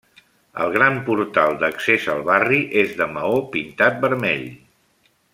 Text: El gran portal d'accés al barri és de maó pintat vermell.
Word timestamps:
El 0.63 0.71
gran 0.75 0.95
portal 1.09 1.59
d'accés 1.63 2.07
al 2.15 2.23
barri 2.29 2.61
és 2.85 2.95
de 3.01 3.07
maó 3.17 3.39
pintat 3.57 4.01
vermell. 4.07 4.49